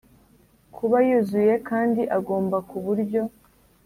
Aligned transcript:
kuba 0.75 0.97
yuzuye 1.07 1.53
kandi 1.69 2.01
agomba 2.17 2.57
ku 2.69 2.77
buryo 2.85 3.21